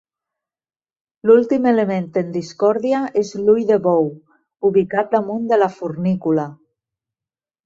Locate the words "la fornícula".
5.61-6.49